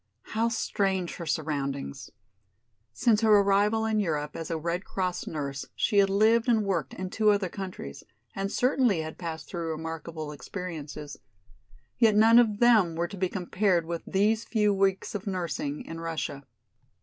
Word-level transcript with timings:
How 0.33 0.47
strange 0.47 1.17
her 1.17 1.27
surroundings! 1.27 2.09
Since 2.91 3.21
her 3.21 3.37
arrival 3.37 3.85
in 3.85 3.99
Europe 3.99 4.35
as 4.35 4.49
a 4.49 4.57
Red 4.57 4.83
Cross 4.83 5.27
nurse 5.27 5.67
she 5.75 5.99
had 5.99 6.09
lived 6.09 6.47
and 6.49 6.65
worked 6.65 6.95
in 6.95 7.11
two 7.11 7.29
other 7.29 7.49
countries 7.49 8.03
and 8.35 8.51
certainly 8.51 9.01
had 9.01 9.19
passed 9.19 9.47
through 9.47 9.69
remarkable 9.69 10.31
experiences, 10.31 11.17
yet 11.99 12.15
none 12.15 12.39
of 12.39 12.57
them 12.59 12.95
were 12.95 13.07
to 13.07 13.15
be 13.15 13.29
compared 13.29 13.85
with 13.85 14.01
these 14.07 14.43
few 14.43 14.73
weeks 14.73 15.13
of 15.13 15.27
nursing 15.27 15.85
in 15.85 15.99
Russia. 15.99 16.45